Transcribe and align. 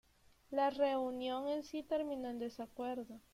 La 0.49 0.71
reunión 0.71 1.47
en 1.47 1.61
sí 1.61 1.83
terminó 1.83 2.27
en 2.31 2.39
desacuerdo. 2.39 3.19